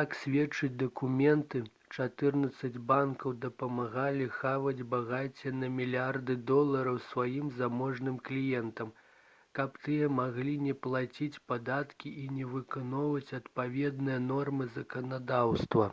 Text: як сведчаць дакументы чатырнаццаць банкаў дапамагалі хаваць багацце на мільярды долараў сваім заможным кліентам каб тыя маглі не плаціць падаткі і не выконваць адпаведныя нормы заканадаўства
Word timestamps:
як 0.00 0.16
сведчаць 0.22 0.76
дакументы 0.82 1.60
чатырнаццаць 1.96 2.82
банкаў 2.90 3.34
дапамагалі 3.44 4.26
хаваць 4.40 4.82
багацце 4.96 5.54
на 5.62 5.70
мільярды 5.78 6.36
долараў 6.52 7.00
сваім 7.06 7.48
заможным 7.62 8.20
кліентам 8.28 8.92
каб 9.62 9.80
тыя 9.88 10.12
маглі 10.20 10.58
не 10.68 10.76
плаціць 10.90 11.32
падаткі 11.56 12.14
і 12.26 12.28
не 12.42 12.52
выконваць 12.60 13.34
адпаведныя 13.42 14.22
нормы 14.28 14.70
заканадаўства 14.78 15.92